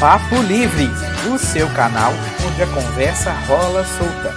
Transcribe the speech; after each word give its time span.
Papo 0.00 0.40
Livre, 0.42 0.88
o 1.28 1.36
seu 1.36 1.68
canal 1.70 2.12
onde 2.46 2.62
a 2.62 2.66
conversa 2.68 3.32
rola 3.48 3.84
solta. 3.84 4.32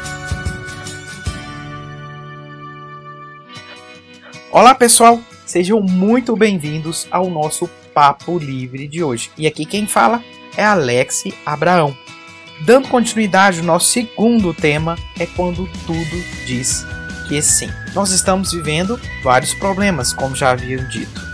Olá 4.51 4.73
pessoal, 4.73 5.19
sejam 5.45 5.79
muito 5.79 6.35
bem-vindos 6.35 7.07
ao 7.11 7.29
nosso 7.29 7.69
Papo 7.93 8.39
Livre 8.39 8.87
de 8.87 9.03
hoje. 9.03 9.29
E 9.37 9.45
aqui 9.45 9.63
quem 9.63 9.85
fala 9.85 10.23
é 10.57 10.65
Alex 10.65 11.25
Abraão. 11.45 11.95
Dando 12.61 12.87
continuidade, 12.87 13.59
o 13.59 13.63
nosso 13.63 13.91
segundo 13.91 14.55
tema 14.55 14.97
é 15.19 15.27
quando 15.27 15.69
tudo 15.85 16.23
diz 16.47 16.87
que 17.27 17.39
sim. 17.39 17.69
Nós 17.93 18.09
estamos 18.09 18.51
vivendo 18.51 18.99
vários 19.23 19.53
problemas, 19.53 20.11
como 20.11 20.35
já 20.35 20.53
haviam 20.53 20.83
dito. 20.87 21.30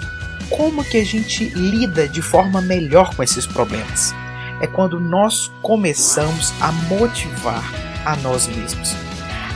Como 0.50 0.84
que 0.84 0.98
a 0.98 1.06
gente 1.06 1.46
lida 1.50 2.08
de 2.08 2.22
forma 2.22 2.62
melhor 2.62 3.14
com 3.16 3.22
esses 3.22 3.46
problemas? 3.46 4.16
É 4.62 4.68
quando 4.68 5.00
nós 5.00 5.52
começamos 5.62 6.54
a 6.62 6.72
motivar 6.72 7.64
a 8.06 8.16
nós 8.18 8.48
mesmos, 8.48 8.96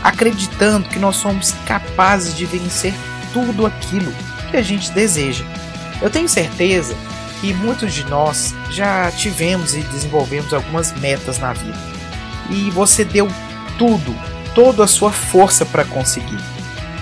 acreditando 0.03 0.89
que 0.89 0.99
nós 0.99 1.15
somos 1.15 1.53
capazes 1.65 2.35
de 2.35 2.45
vencer 2.45 2.93
tudo 3.33 3.65
aquilo 3.65 4.11
que 4.49 4.57
a 4.57 4.61
gente 4.61 4.91
deseja. 4.91 5.45
Eu 6.01 6.09
tenho 6.09 6.27
certeza 6.27 6.95
que 7.39 7.53
muitos 7.53 7.93
de 7.93 8.03
nós 8.05 8.53
já 8.69 9.09
tivemos 9.11 9.73
e 9.73 9.81
desenvolvemos 9.81 10.53
algumas 10.53 10.91
metas 10.99 11.39
na 11.39 11.53
vida. 11.53 11.79
E 12.49 12.69
você 12.71 13.05
deu 13.05 13.27
tudo, 13.77 14.13
toda 14.53 14.83
a 14.83 14.87
sua 14.87 15.11
força 15.11 15.65
para 15.65 15.85
conseguir. 15.85 16.39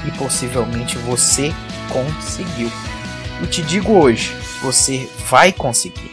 E 0.06 0.12
possivelmente 0.12 0.98
você 1.00 1.54
conseguiu. 1.90 2.72
E 3.42 3.48
te 3.48 3.62
digo 3.62 3.94
hoje, 3.94 4.36
você 4.62 5.10
vai 5.30 5.52
conseguir 5.52 6.12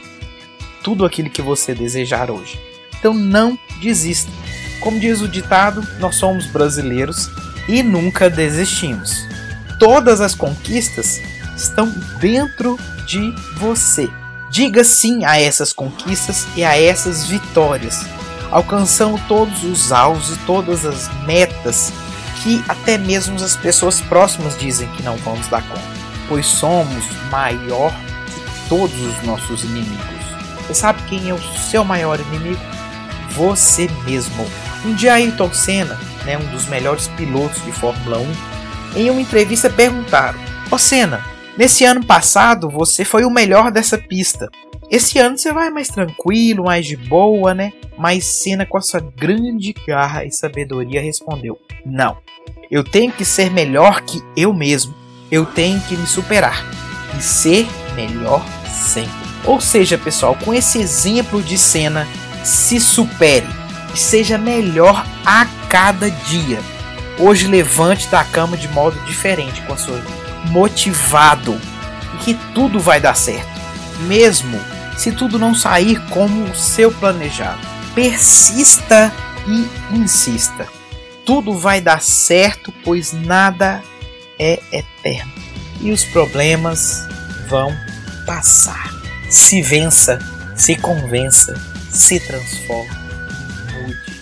tudo 0.82 1.04
aquilo 1.04 1.30
que 1.30 1.42
você 1.42 1.74
desejar 1.74 2.30
hoje. 2.30 2.60
Então 2.98 3.12
não 3.12 3.58
desista. 3.80 4.30
Como 4.80 5.00
diz 5.00 5.20
o 5.20 5.28
ditado, 5.28 5.86
nós 5.98 6.16
somos 6.16 6.46
brasileiros 6.46 7.28
e 7.68 7.82
nunca 7.82 8.30
desistimos. 8.30 9.26
Todas 9.78 10.20
as 10.20 10.34
conquistas 10.34 11.20
estão 11.56 11.92
dentro 12.20 12.78
de 13.06 13.34
você. 13.56 14.08
Diga 14.50 14.84
sim 14.84 15.24
a 15.24 15.40
essas 15.40 15.72
conquistas 15.72 16.46
e 16.56 16.64
a 16.64 16.80
essas 16.80 17.26
vitórias, 17.26 18.06
alcançando 18.50 19.20
todos 19.26 19.64
os 19.64 19.90
alvos 19.90 20.30
e 20.30 20.38
todas 20.46 20.86
as 20.86 21.10
metas 21.24 21.92
que 22.42 22.64
até 22.68 22.96
mesmo 22.96 23.34
as 23.36 23.56
pessoas 23.56 24.00
próximas 24.00 24.56
dizem 24.56 24.88
que 24.90 25.02
não 25.02 25.16
vamos 25.16 25.48
dar 25.48 25.62
conta, 25.66 25.82
pois 26.28 26.46
somos 26.46 27.04
maior 27.30 27.92
que 27.92 28.68
todos 28.68 29.00
os 29.00 29.22
nossos 29.22 29.64
inimigos. 29.64 30.26
Você 30.66 30.74
sabe 30.74 31.02
quem 31.08 31.28
é 31.30 31.34
o 31.34 31.42
seu 31.70 31.84
maior 31.84 32.18
inimigo? 32.20 32.60
Você 33.30 33.88
mesmo. 34.04 34.46
Um 34.84 34.94
dia 34.94 35.14
Ayrton 35.14 35.52
Senna, 35.52 35.98
né, 36.24 36.38
um 36.38 36.46
dos 36.50 36.66
melhores 36.66 37.08
pilotos 37.08 37.62
de 37.64 37.72
Fórmula 37.72 38.18
1, 38.18 39.00
em 39.00 39.10
uma 39.10 39.20
entrevista 39.20 39.68
perguntaram: 39.68 40.38
Ô 40.70 40.78
Senna, 40.78 41.22
Nesse 41.56 41.86
ano 41.86 42.04
passado, 42.04 42.68
você 42.68 43.02
foi 43.02 43.24
o 43.24 43.30
melhor 43.30 43.72
dessa 43.72 43.96
pista. 43.96 44.50
Esse 44.90 45.18
ano 45.18 45.38
você 45.38 45.52
vai 45.54 45.70
mais 45.70 45.88
tranquilo, 45.88 46.64
mais 46.64 46.84
de 46.84 46.96
boa, 46.96 47.54
né? 47.54 47.72
Mas 47.96 48.26
Senna, 48.26 48.66
com 48.66 48.76
a 48.76 48.82
sua 48.82 49.00
grande 49.00 49.74
garra 49.86 50.26
e 50.26 50.30
sabedoria, 50.30 51.00
respondeu: 51.00 51.58
Não. 51.84 52.18
Eu 52.70 52.84
tenho 52.84 53.10
que 53.10 53.24
ser 53.24 53.50
melhor 53.50 54.02
que 54.02 54.20
eu 54.36 54.52
mesmo. 54.52 54.94
Eu 55.30 55.44
tenho 55.44 55.80
que 55.80 55.96
me 55.96 56.06
superar 56.06 56.64
e 57.18 57.22
ser 57.22 57.68
melhor 57.94 58.44
sempre. 58.68 59.12
Ou 59.44 59.60
seja, 59.60 59.96
pessoal, 59.96 60.36
com 60.44 60.52
esse 60.52 60.78
exemplo 60.78 61.42
de 61.42 61.56
Senna, 61.56 62.06
se 62.44 62.80
supere 62.80 63.46
e 63.94 63.98
seja 63.98 64.36
melhor 64.36 65.04
a 65.24 65.46
cada 65.68 66.10
dia. 66.10 66.60
Hoje 67.18 67.46
levante 67.46 68.08
da 68.08 68.22
cama 68.24 68.56
de 68.56 68.68
modo 68.68 68.98
diferente 69.06 69.62
com 69.62 69.72
a 69.72 69.76
sua 69.76 69.96
vida 69.96 70.26
motivado 70.50 71.60
e 72.14 72.16
que 72.18 72.34
tudo 72.54 72.78
vai 72.78 73.00
dar 73.00 73.14
certo, 73.14 73.60
mesmo 74.00 74.58
se 74.96 75.12
tudo 75.12 75.38
não 75.38 75.54
sair 75.54 76.00
como 76.08 76.44
o 76.44 76.54
seu 76.54 76.90
planejado. 76.90 77.60
Persista 77.94 79.12
e 79.46 79.94
insista. 79.94 80.66
Tudo 81.24 81.58
vai 81.58 81.80
dar 81.80 82.00
certo, 82.00 82.72
pois 82.84 83.12
nada 83.12 83.82
é 84.38 84.60
eterno 84.72 85.32
e 85.80 85.90
os 85.90 86.04
problemas 86.04 87.06
vão 87.48 87.74
passar. 88.26 88.90
Se 89.30 89.60
vença, 89.62 90.18
se 90.54 90.76
convença, 90.76 91.54
se 91.92 92.20
transforme, 92.20 92.96
mude. 93.72 94.15